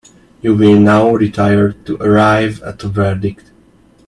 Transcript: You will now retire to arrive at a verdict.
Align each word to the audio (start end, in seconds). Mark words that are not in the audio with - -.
You 0.41 0.55
will 0.55 0.79
now 0.79 1.11
retire 1.13 1.73
to 1.73 1.97
arrive 2.01 2.59
at 2.63 2.83
a 2.83 2.89
verdict. 2.89 3.51